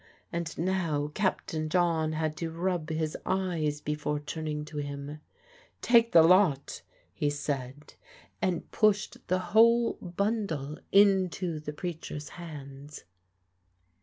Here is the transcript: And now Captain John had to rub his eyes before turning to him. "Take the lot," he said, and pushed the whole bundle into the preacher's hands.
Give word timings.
And 0.33 0.57
now 0.57 1.11
Captain 1.13 1.69
John 1.69 2.13
had 2.13 2.35
to 2.37 2.49
rub 2.49 2.89
his 2.89 3.15
eyes 3.23 3.81
before 3.81 4.19
turning 4.19 4.65
to 4.65 4.77
him. 4.77 5.19
"Take 5.83 6.11
the 6.11 6.23
lot," 6.23 6.81
he 7.13 7.29
said, 7.29 7.93
and 8.41 8.71
pushed 8.71 9.19
the 9.27 9.37
whole 9.53 9.97
bundle 10.01 10.79
into 10.91 11.59
the 11.59 11.71
preacher's 11.71 12.29
hands. 12.29 13.03